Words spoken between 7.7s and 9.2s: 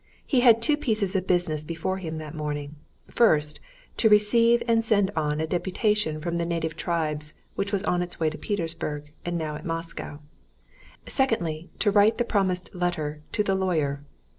was on its way to Petersburg,